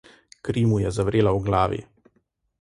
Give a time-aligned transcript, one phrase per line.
[0.47, 1.81] Kri mu je zavrela v glavi.